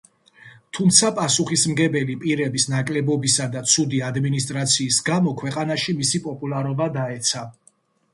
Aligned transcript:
თუმცა, 0.75 1.09
პასუხისმგებელი 1.17 2.15
პირების 2.23 2.65
ნაკლებობისა 2.73 3.47
და 3.55 3.61
ცუდი 3.73 3.99
ადმინისტრაციის 4.07 4.97
გამო 5.11 5.35
ქვეყანაში 5.43 5.95
მისი 6.01 6.23
პოპულარობა 6.25 6.89
დაეცა. 6.97 7.45